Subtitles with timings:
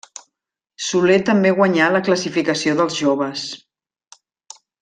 [0.85, 3.47] Soler també guanyà la classificació dels joves.